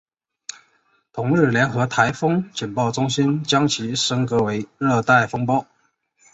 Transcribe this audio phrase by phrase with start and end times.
[1.13, 5.67] 同日联合台风警报中心将其升格为热带风暴。